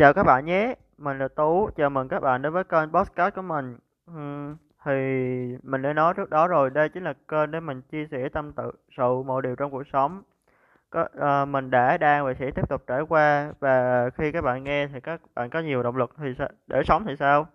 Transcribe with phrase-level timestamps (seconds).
[0.00, 3.34] Chào các bạn nhé, mình là Tú, chào mừng các bạn đến với kênh podcast
[3.34, 3.76] của mình.
[4.06, 4.92] Ừm, thì
[5.62, 8.52] mình đã nói trước đó rồi, đây chính là kênh để mình chia sẻ tâm
[8.52, 10.22] tự sự mọi điều trong cuộc sống.
[10.90, 14.64] Có, ờ, mình đã đang và sẽ tiếp tục trải qua và khi các bạn
[14.64, 17.46] nghe thì các bạn có nhiều động lực thì sa- để sống thì sao?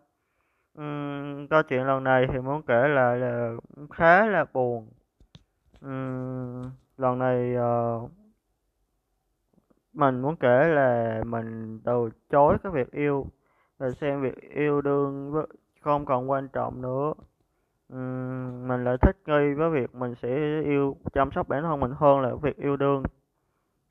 [0.82, 3.52] uhm, câu chuyện lần này thì muốn kể lại là
[3.94, 4.88] khá là buồn.
[5.86, 8.12] uhm, lần này uh,
[9.96, 13.28] mình muốn kể là mình từ chối cái việc yêu
[13.80, 15.34] rồi xem việc yêu đương
[15.82, 17.14] không còn quan trọng nữa.
[17.90, 21.92] Ừm, mình lại thích nghi với việc mình sẽ yêu chăm sóc bản thân mình
[21.98, 23.04] hơn là việc yêu đương.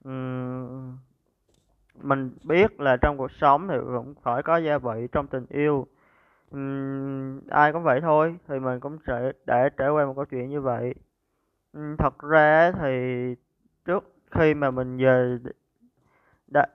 [0.05, 0.99] Ừm,
[2.03, 5.87] mình biết là trong cuộc sống thì cũng phải có gia vị trong tình yêu.
[6.51, 10.51] Ừm, ai cũng vậy thôi thì mình cũng sẽ để trải qua một câu chuyện
[10.51, 10.95] như vậy.
[11.73, 12.91] Ừm, thật ra thì
[13.85, 15.39] trước khi mà mình về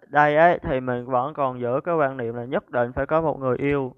[0.09, 3.21] đây ấy thì mình vẫn còn giữ cái quan niệm là nhất định phải có
[3.21, 3.93] một người yêu.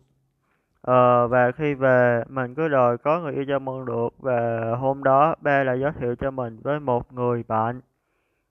[0.82, 5.04] Ờ, và khi về mình cứ đòi có người yêu cho mừng được và hôm
[5.04, 7.82] đó ba lại giới thiệu cho mình với một người bạn.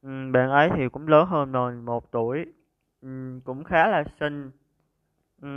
[0.02, 2.46] Ừ, bạn ấy thì cũng lớn hơn mình một tuổi.
[3.02, 4.50] Ừ, cũng khá là xinh.
[5.42, 5.48] Ừ,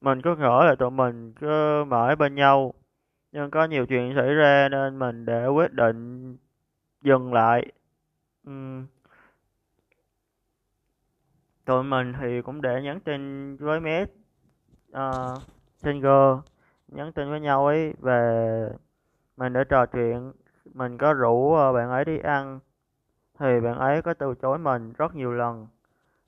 [0.00, 2.74] mình cứ ngỡ là tụi mình cứ mãi bên nhau.
[3.32, 6.36] Nhưng có nhiều chuyện xảy ra nên mình đã quyết định
[7.02, 7.72] dừng lại.
[8.46, 8.82] Ừ
[11.64, 14.08] tụi mình thì cũng để nhắn tin với mé uh,
[14.92, 15.40] ờ,
[15.76, 16.38] Singer
[16.88, 18.68] nhắn tin với nhau ấy về
[19.36, 20.32] mình đã trò chuyện
[20.74, 22.60] mình có rủ ờ, bạn ấy đi ăn.
[23.38, 25.66] Thì bạn ấy có từ chối mình rất nhiều lần.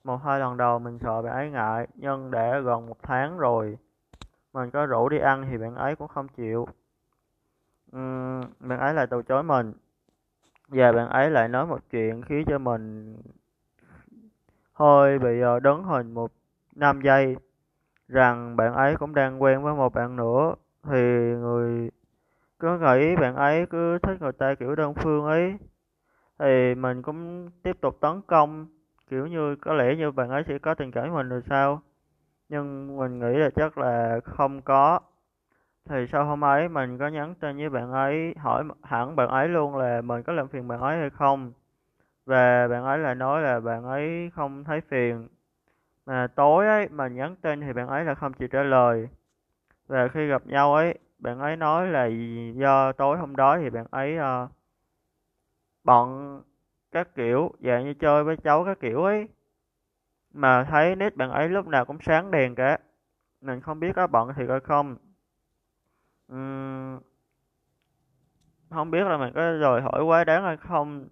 [0.03, 3.77] Một hai lần đầu mình sợ bạn ấy ngại nhưng để gần một tháng rồi
[4.53, 6.67] mình có rủ đi ăn thì bạn ấy cũng không chịu.
[7.95, 9.73] Uhm, bạn ấy lại từ chối mình.
[10.67, 13.15] Và bạn ấy lại nói một chuyện khiến cho mình
[14.77, 16.31] hơi bị ờ, đứng hình một
[16.75, 17.35] năm giây.
[18.09, 20.55] Rằng bạn ấy cũng đang quen với một bạn nữa.
[20.83, 20.99] Thì
[21.41, 21.91] người
[22.59, 25.57] cứ nghĩ bạn ấy cứ thích người ta kiểu đơn phương ấy.
[26.39, 28.67] Thì mình cũng tiếp tục tấn công.
[29.09, 31.81] Kiểu như có lẽ như bạn ấy sẽ có tình cảm với mình rồi sao?
[32.49, 34.99] Nhưng mình nghĩ là chắc là không có.
[35.89, 39.47] Thì sau hôm ấy mình có nhắn tin với bạn ấy hỏi hẳn bạn ấy
[39.47, 41.53] luôn là mình có làm phiền bạn ấy hay không?
[42.27, 45.27] Và bạn ấy lại nói là bạn ấy không thấy phiền.
[46.05, 49.09] Mà tối ấy mà nhắn tin thì bạn ấy là không chịu trả lời.
[49.87, 52.09] Và khi gặp nhau ấy bạn ấy nói là
[52.55, 54.51] do tối hôm đó thì bạn ấy uh,
[55.83, 56.41] bận
[56.91, 59.27] các kiểu dạng như chơi với cháu các kiểu ấy.
[60.33, 62.77] Mà thấy nét bạn ấy lúc nào cũng sáng đèn cả
[63.41, 64.97] mình không biết có bận thì có không.
[66.33, 66.99] Uhm,
[68.69, 71.07] không biết là mình có rồi hỏi quá đáng hay không.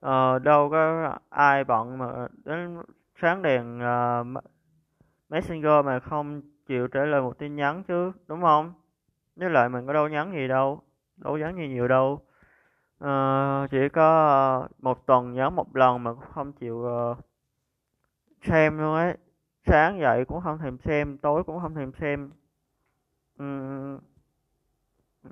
[0.00, 2.82] Ờ, đâu có ai bận mà đến
[3.20, 4.44] sáng đèn uh,
[5.28, 8.72] Messenger mà không chịu trả lời một tin nhắn chứ đúng không?
[9.36, 10.82] Với lại mình có đâu nhắn gì đâu
[11.16, 12.20] đâu nhắn gì nhiều đâu.
[12.98, 17.18] Ờ, chỉ có ờ, một tuần nhắn một lần mà cũng không chịu uh,
[18.42, 19.16] xem luôn ấy.
[19.66, 22.30] Sáng dậy cũng không thèm xem tối cũng không thèm xem.
[23.38, 23.98] Ừm,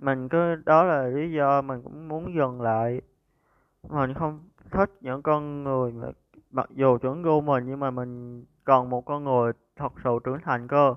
[0.01, 3.01] mình cứ đó là lý do mình cũng muốn dừng lại.
[3.89, 4.41] Mình không
[4.71, 6.09] thích những con người mà
[6.51, 10.41] mặc dù chuẩn gu mình nhưng mà mình còn một con người thật sự trưởng
[10.45, 10.95] thành cơ.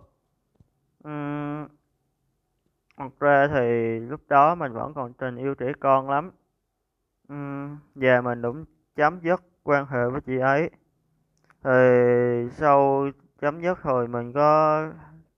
[1.07, 1.67] Uhm,
[2.97, 6.31] thật ra thì lúc đó mình vẫn còn tình yêu trẻ con lắm.
[7.33, 8.65] Uhm, và mình cũng
[8.95, 10.69] chấm dứt quan hệ với chị ấy.
[11.63, 13.05] Thì sau
[13.41, 14.83] chấm dứt rồi mình có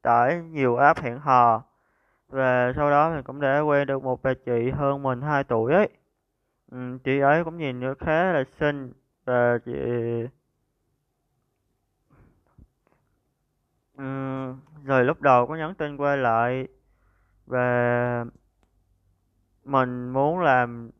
[0.01, 1.63] tải nhiều app hẹn hò.
[2.29, 5.73] Và sau đó mình cũng đã quen được một bà chị hơn mình 2 tuổi
[5.73, 5.89] ấy
[6.73, 8.93] ừ, chị ấy cũng nhìn nữa khá là xinh
[9.25, 9.71] và chị
[13.97, 14.03] ừ,
[14.85, 16.67] rồi lúc đầu có nhắn tin qua lại
[17.47, 18.25] và
[19.65, 20.91] mình muốn làm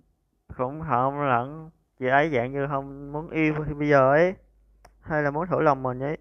[0.58, 1.70] cũng không lẫn
[2.00, 4.36] chị ấy dạng như không muốn yêu bây giờ ấy
[5.02, 6.18] hay là muốn thử lòng mình ấy.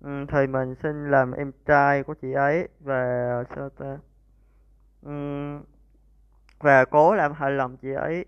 [0.00, 2.94] Ừ, thì mình xin làm em trai của chị ấy và
[3.56, 3.98] sao ta?
[5.02, 5.10] Ừ,
[6.58, 8.24] và cố làm hài lòng chị ấy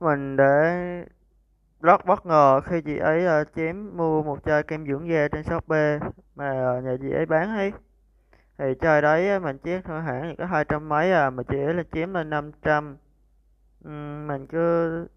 [0.00, 1.04] mình để
[1.80, 5.42] rất bất ngờ khi chị ấy ờ, chém mua một chai kem dưỡng da trên
[5.44, 5.98] Shopee
[6.36, 7.72] mà ờ, nhà chị ấy bán ấy.
[8.58, 11.42] Thì chai đấy á, mình chiết thôi hãng thì có hai trăm mấy à mà
[11.42, 12.96] chị ấy là chém lên năm trăm.
[13.84, 15.08] Ừm, mình cứ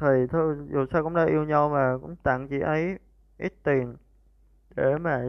[0.00, 2.98] thì thôi dù sao cũng đã yêu nhau mà cũng tặng chị ấy
[3.38, 3.96] ít tiền
[4.76, 5.24] để mà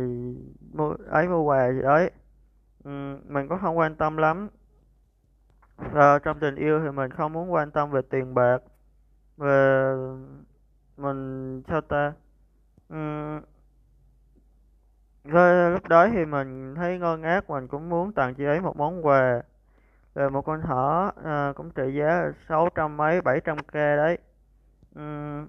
[0.73, 2.11] mua ấy mua quà gì đấy.
[2.83, 4.49] Ừm, mình cũng không quan tâm lắm
[5.77, 8.57] à, trong tình yêu thì mình không muốn quan tâm về tiền bạc
[9.37, 9.93] về
[10.97, 12.13] mình sao ta
[12.89, 13.41] Ừm,
[15.73, 19.05] lúc đó thì mình thấy ngơ ngác, mình cũng muốn tặng chị ấy một món
[19.05, 19.41] quà
[20.15, 24.17] về một con thỏ à, cũng trị giá sáu trăm mấy bảy trăm k đấy.
[24.95, 25.47] Ừm,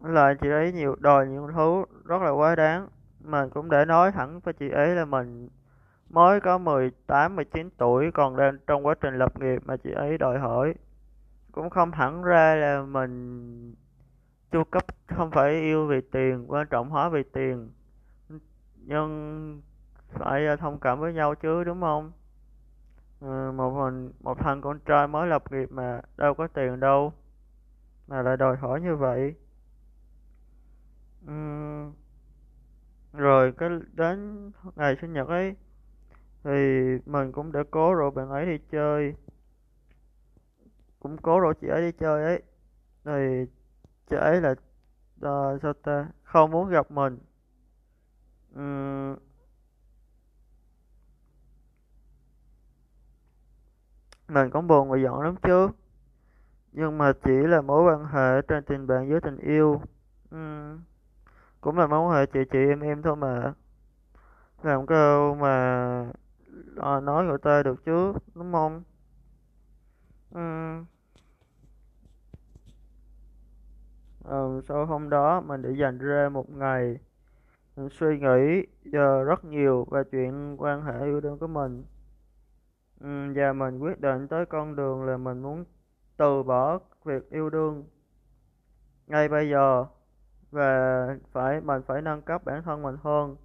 [0.00, 2.88] là chị ấy nhiều đòi nhiều thứ rất là quá đáng.
[3.20, 5.48] Mình cũng để nói thẳng với chị ấy là mình
[6.10, 9.76] mới có mười tám mười chín tuổi còn đang trong quá trình lập nghiệp mà
[9.76, 10.74] chị ấy đòi hỏi.
[11.52, 13.74] Cũng không hẳn ra là mình
[14.52, 17.70] chu cấp không phải yêu vì tiền, quan trọng hóa vì tiền.
[18.76, 19.62] Nhưng
[20.08, 22.12] phải ờ, thông cảm với nhau chứ đúng không?
[23.20, 27.12] Ừ, một mình một thằng con trai mới lập nghiệp mà đâu có tiền đâu
[28.08, 29.34] mà lại đòi hỏi như vậy.
[31.26, 31.92] Ừm,
[33.12, 35.54] rồi cái đến ngày sinh nhật ấy
[36.46, 39.14] thì mình cũng đã cố rủ bạn ấy đi chơi
[41.00, 42.42] cũng cố rủ chị ấy đi chơi ấy
[43.04, 43.46] thì
[44.10, 47.18] chị ấy là uh, sao ta không muốn gặp mình
[48.58, 49.16] uhm.
[54.28, 55.68] mình cũng buồn và giận lắm chứ
[56.72, 59.82] nhưng mà chỉ là mối quan hệ trên tình bạn với tình yêu
[60.34, 60.80] uhm.
[61.60, 63.52] cũng là mối quan hệ chị chị em em thôi mà
[64.62, 66.12] làm câu mà
[66.76, 68.82] à, nói người ta được chứ đúng không?
[70.30, 70.84] Ừm,
[74.68, 76.98] sau hôm đó mình đã dành ra một ngày
[77.76, 81.84] mình suy nghĩ giờ rất nhiều về chuyện quan hệ yêu đương của mình.
[83.00, 83.06] Ừ,
[83.36, 85.64] và mình quyết định tới con đường là mình muốn
[86.16, 87.84] từ bỏ việc yêu đương.
[89.06, 89.84] Ngay bây giờ
[90.50, 93.36] và phải mình phải nâng cấp bản thân mình hơn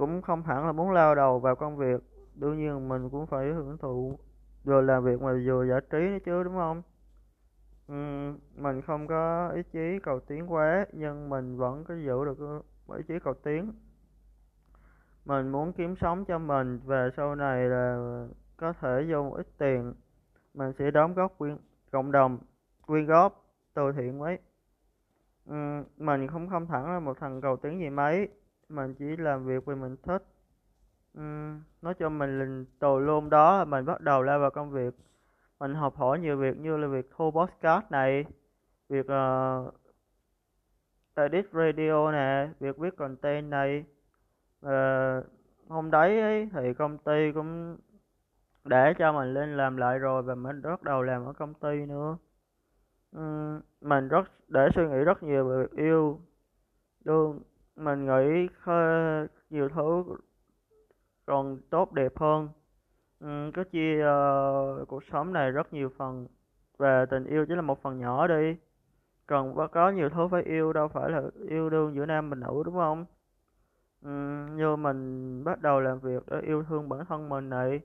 [0.00, 2.02] cũng không hẳn là muốn lao đầu vào công việc.
[2.34, 4.18] Đương nhiên mình cũng phải hưởng thụ
[4.64, 6.82] vừa làm việc mà vừa giải trí nữa chứ đúng không?
[7.88, 12.62] Ừm, mình không có ý chí cầu tiến quá nhưng mình vẫn có giữ được
[12.96, 13.72] ý chí cầu tiến.
[15.24, 17.98] Mình muốn kiếm sống cho mình và sau này là
[18.56, 19.94] có thể vô một ít tiền.
[20.54, 21.56] Mình sẽ đóng góp quyên
[21.90, 22.38] cộng đồng
[22.86, 23.44] quyên góp
[23.74, 24.38] từ thiện mấy.
[25.46, 28.28] Ừm, mình không không hẳn là một thằng cầu tiến gì mấy
[28.70, 30.24] mình chỉ làm việc vì mình thích.
[31.18, 34.94] Uhm, nói cho mình lình tù luôn đó mình bắt đầu lao vào công việc.
[35.60, 38.24] Mình học hỏi nhiều việc như là việc thu podcast này
[38.88, 39.74] việc uh,
[41.14, 43.84] edit radio nè việc viết content này.
[44.66, 45.24] Uh,
[45.68, 47.76] hôm đấy ấy, thì công ty cũng
[48.64, 51.86] để cho mình lên làm lại rồi và mình bắt đầu làm ở công ty
[51.86, 52.16] nữa.
[53.16, 56.20] Uhm, mình rất để suy nghĩ rất nhiều về việc yêu
[57.04, 57.40] đương
[57.80, 60.04] mình nghĩ khá- nhiều thứ
[61.26, 62.48] còn tốt đẹp hơn.
[63.20, 64.04] Ừ, có chia
[64.82, 66.26] uh, cuộc sống này rất nhiều phần
[66.78, 68.56] và tình yêu chỉ là một phần nhỏ đi.
[69.26, 72.36] Còn có có nhiều thứ phải yêu đâu phải là yêu đương giữa nam và
[72.36, 73.06] nữ đúng không?
[74.02, 74.10] Ừ,
[74.56, 77.80] như mình bắt đầu làm việc để yêu thương bản thân mình này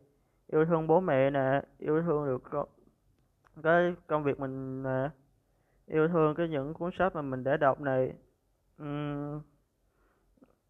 [0.47, 2.67] yêu thương bố mẹ nè yêu thương được co-
[3.63, 5.09] cái công việc mình nè
[5.87, 8.13] yêu thương cái những cuốn sách mà mình đã đọc này.
[8.77, 8.85] Ừ,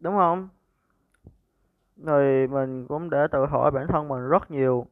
[0.00, 0.48] đúng không?
[1.96, 4.86] Rồi mình cũng để tự hỏi bản thân mình rất nhiều.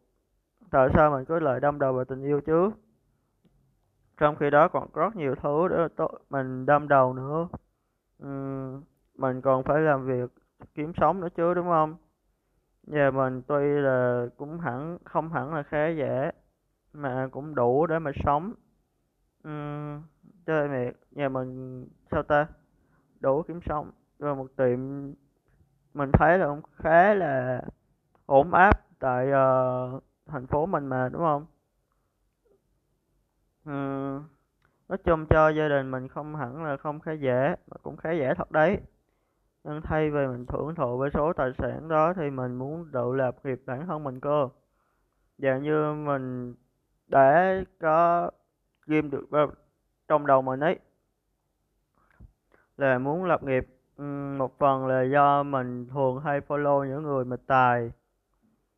[0.70, 2.70] Tại sao mình cứ lại đâm đầu vào tình yêu chứ?
[4.18, 7.48] Trong khi đó còn rất nhiều thứ để mình đâm đầu nữa.
[9.14, 10.30] Mình còn phải làm việc
[10.74, 11.96] kiếm sống nữa chứ đúng không?
[12.82, 16.30] Nhà mình tuy là cũng hẳn không hẳn là khá giả
[16.92, 18.54] mà cũng đủ để mà sống.
[19.44, 20.02] Ừm,
[20.46, 22.46] chơi mẹ nhà mình sao ta?
[23.20, 24.78] Đủ kiếm sống rồi một tiệm
[25.94, 27.62] mình thấy là cũng khá là
[28.26, 31.46] ổn áp tại uh, thành phố mình mà đúng không
[33.64, 33.70] ừ.
[34.88, 38.12] nói chung cho gia đình mình không hẳn là không khá dễ mà cũng khá
[38.12, 38.80] dễ thật đấy
[39.64, 43.12] nhưng thay vì mình hưởng thụ với số tài sản đó thì mình muốn tự
[43.12, 44.48] lập nghiệp bản thân mình cơ
[45.38, 46.54] dạng như mình
[47.06, 48.30] đã có
[48.86, 49.50] ghim được vào
[50.08, 50.78] trong đầu mình ấy
[52.76, 53.73] là muốn lập nghiệp
[54.38, 57.92] một phần là do mình thường hay follow những người mà tài.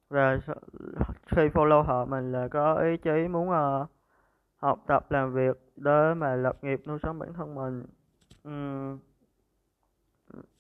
[0.09, 0.39] Và
[1.27, 3.89] khi follow họ mình là có ý chí muốn uh,
[4.57, 7.87] học tập làm việc để mà lập nghiệp nuôi sống bản thân mình.
[8.45, 8.99] Ừm,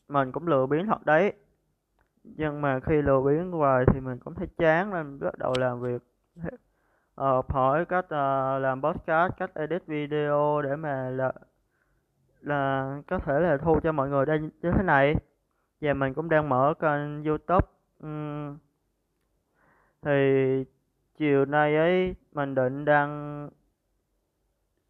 [0.08, 1.32] mình cũng lười biến thật đấy.
[2.24, 5.80] Nhưng mà khi lười biến hoài thì mình cũng thấy chán nên bắt đầu làm
[5.80, 6.02] việc.
[7.14, 11.32] Ờ, học hỏi cách uh, làm podcast cách edit video để mà là,
[12.40, 15.14] là có thể là thu cho mọi người đây như thế này.
[15.80, 17.66] Và mình cũng đang mở kênh YouTube.
[18.06, 18.58] Uhm,
[20.02, 20.64] thì
[21.18, 23.50] chiều nay ấy mình định đăng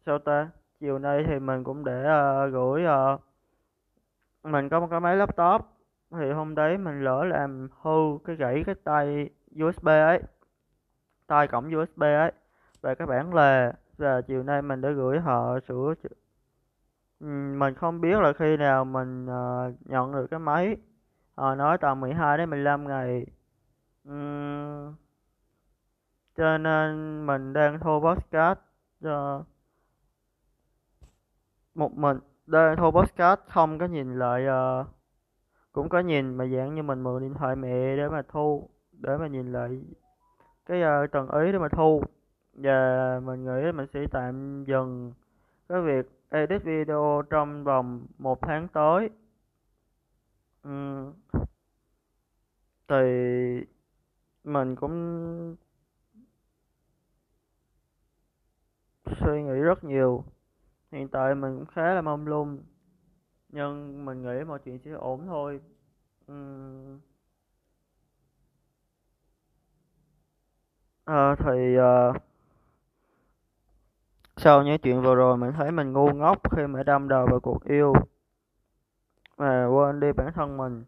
[0.05, 0.49] sao ta?
[0.79, 3.21] Chiều nay thì mình cũng để uh, gửi uh,
[4.43, 5.61] mình có một cái máy laptop.
[6.11, 9.29] Thì hôm đấy mình lỡ làm hư cái gãy cái tay
[9.63, 10.21] USB ấy
[11.27, 12.31] tay cổng USB ấy.
[12.81, 15.93] Về cái bản lề và chiều nay mình đã gửi họ sửa
[17.19, 20.77] mình không biết là khi nào mình uh, nhận được cái máy
[21.37, 23.25] họ nói tầm 12 đến 15 ngày.
[24.09, 24.93] Uhm,
[26.37, 28.59] cho nên mình đang thu podcast
[29.01, 29.43] cho ờ,
[31.75, 32.19] một mình.
[32.45, 34.87] Đang thu podcast không có nhìn lại uh,
[35.71, 39.17] cũng có nhìn mà dạng như mình mượn điện thoại mẹ để mà thu để
[39.17, 39.81] mà nhìn lại
[40.65, 42.03] cái uh, tầng ý để mà thu.
[42.53, 45.13] Và mình nghĩ mình sẽ tạm dừng
[45.69, 49.09] cái việc edit video trong vòng một tháng tới.
[50.67, 51.13] Uhm,
[52.87, 53.05] thì
[54.43, 55.55] mình cũng
[59.05, 60.23] suy nghĩ rất nhiều.
[60.91, 62.63] Hiện tại mình cũng khá là mông lung
[63.49, 65.61] nhưng mình nghĩ mọi chuyện sẽ ổn thôi.
[66.31, 66.99] Uhm.
[71.05, 72.26] à, thì uh,
[74.37, 77.39] sau những chuyện vừa rồi mình thấy mình ngu ngốc khi mà đâm đầu vào
[77.39, 77.93] cuộc yêu
[79.37, 80.83] mà quên đi bản thân mình.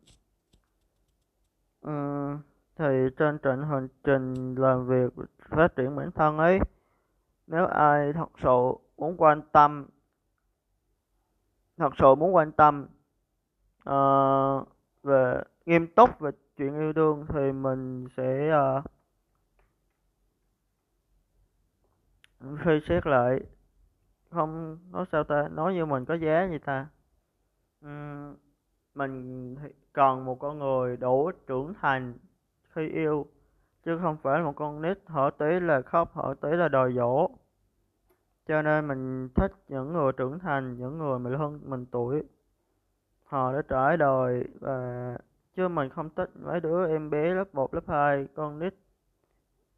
[1.82, 1.92] Ừ,
[2.76, 2.86] thì
[3.18, 5.14] trên trận hành trình làm việc
[5.50, 6.60] phát triển bản thân ấy
[7.48, 9.86] nếu ai thật sự muốn quan tâm
[11.78, 12.88] thật sự muốn quan tâm
[13.90, 14.68] uh,
[15.04, 18.86] về nghiêm túc về chuyện yêu đương thì mình sẽ uh,
[22.40, 23.40] suy xét lại.
[24.30, 25.48] Không nói sao ta?
[25.52, 26.88] Nói như mình có giá gì ta?
[27.86, 28.36] Uhm,
[28.96, 29.56] mình
[29.94, 32.14] cần một con người đủ trưởng thành
[32.70, 33.28] khi yêu
[33.86, 37.30] chứ không phải một con nít hở tí là khóc hở tí là đòi dỗ.
[38.48, 42.24] Cho nên mình thích những người trưởng thành những người mà hơn mình tuổi.
[43.24, 45.18] Họ đã trải đời và
[45.56, 48.74] chứ mình không thích mấy đứa em bé lớp 1, lớp 2 con nít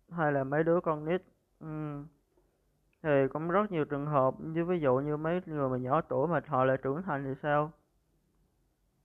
[0.09, 1.21] hay là mấy đứa con nít.
[1.65, 2.05] Uhm
[3.03, 6.27] thì cũng rất nhiều trường hợp như ví dụ như mấy người mà nhỏ tuổi
[6.27, 7.71] mà họ lại trưởng thành thì sao?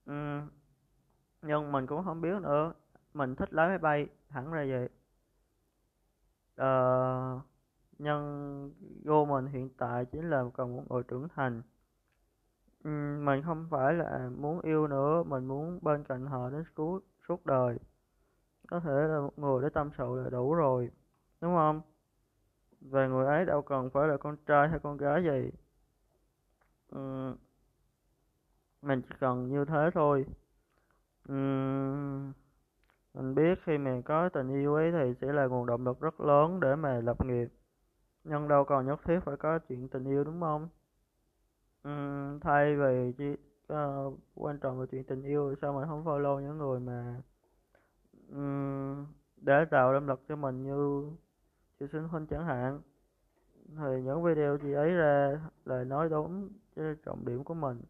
[0.07, 0.41] Ừ.
[1.43, 2.73] nhưng mình cũng không biết nữa.
[3.15, 4.89] Mình thích lái máy bay hẳn ra vậy.
[6.57, 7.41] Ờ,
[7.99, 8.73] nhưng
[9.05, 11.63] vô mình hiện tại chính là cần một người trưởng thành.
[12.85, 12.91] Ừ,
[13.25, 17.47] mình không phải là muốn yêu nữa mình muốn bên cạnh họ đến suốt suốt
[17.47, 17.79] đời.
[18.69, 20.91] Có thể là một người để tâm sự là đủ rồi
[21.41, 21.83] đúng không?
[22.91, 25.51] Và người ấy đâu cần phải là con trai hay con gái gì
[26.91, 27.35] ừ,
[28.83, 30.27] mình chỉ cần như thế thôi.
[31.29, 31.35] Ừ,
[33.15, 36.21] mình biết khi mình có tình yêu ấy thì sẽ là nguồn động lực rất
[36.21, 37.49] lớn để mà lập nghiệp.
[38.25, 40.69] Nhưng đâu còn nhất thiết phải có chuyện tình yêu đúng không?
[41.83, 41.91] Ừ,
[42.41, 46.41] thay vì chỉ uh, ờ, quan trọng về chuyện tình yêu sao mình không follow
[46.41, 47.23] những người mà
[48.31, 51.11] um, để tạo động lực cho mình như
[51.81, 52.81] chị Sinh Huynh chẳng hạn.
[53.69, 56.51] Thì những video chị ấy ra là nói đúng
[57.05, 57.81] trọng điểm của mình.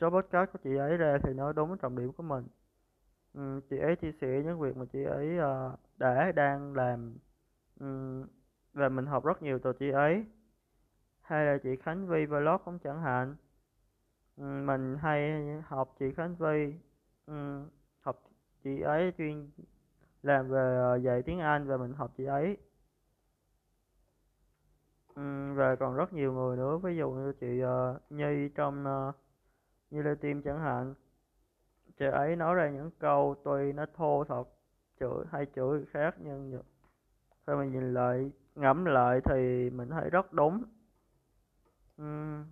[0.00, 2.44] Số podcast của chị ấy ra thì nói đúng trọng điểm của mình.
[3.34, 7.16] Ừ, chị ấy chia sẻ những việc mà chị ấy uh, đã đang làm.
[7.80, 8.26] Um,
[8.74, 10.26] và mình học rất nhiều từ chị ấy.
[11.20, 13.36] Hay là chị Khánh Vi vlog cũng chẳng hạn.
[14.36, 16.74] Um, mình hay học chị Khánh Vi
[17.26, 17.62] um, ừ,
[18.00, 18.22] học
[18.64, 19.50] chị ấy chuyên
[20.22, 22.56] làm về uh, dạy tiếng Anh và mình học chị ấy.
[25.16, 29.08] Ừ, và còn rất nhiều người nữa ví dụ như chị uh, Nhi trong ờ,
[29.08, 29.14] uh,
[29.90, 30.94] như Lê Tim chẳng hạn.
[31.98, 34.44] Chị ấy nói ra những câu tuy nó thô thật
[35.00, 36.62] chửi hay chửi người khác nhưng
[37.46, 40.64] khi mà nhìn lại ngẫm lại thì mình thấy rất đúng.
[42.02, 42.44] Uhm,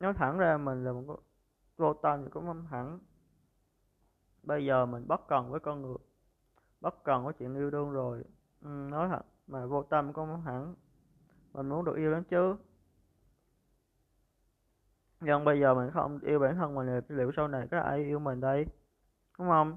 [0.00, 1.16] nói thẳng ra mình là một
[1.76, 2.98] vô tâm thì cũng không hẳn.
[4.42, 5.96] Bây giờ mình bất cần với con người
[6.80, 8.24] bất cần với chuyện yêu đương rồi.
[8.66, 10.74] Uhm, nói thật mà vô tâm cũng không hẳn
[11.56, 12.56] mình muốn được yêu lắm chứ.
[15.20, 18.04] Nhưng bây giờ mình không yêu bản thân mình thì liệu sau này có ai
[18.04, 18.66] yêu mình đây?
[19.38, 19.76] Đúng không?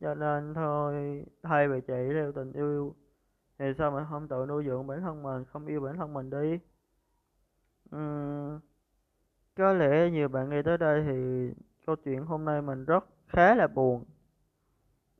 [0.00, 2.94] Cho nên thôi thay vì chạy theo tình yêu
[3.58, 6.30] thì sao mình không tự nuôi dưỡng bản thân mình không yêu bản thân mình
[6.30, 6.58] đi?
[7.96, 8.58] Uhm,
[9.56, 11.50] có lẽ nhiều bạn nghe tới đây thì
[11.86, 14.04] câu chuyện hôm nay mình rất khá là buồn.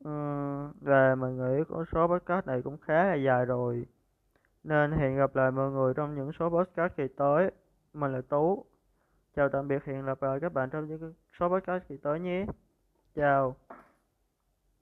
[0.08, 3.86] Uhm, và mình nghĩ con số podcast này cũng khá là dài rồi
[4.64, 7.50] nên hẹn gặp lại mọi người trong những số podcast kỳ tới.
[7.92, 8.64] Mình là Tú.
[9.36, 12.46] Chào tạm biệt, hẹn gặp lại các bạn trong những số podcast kỳ tới nhé.
[13.14, 13.56] Chào.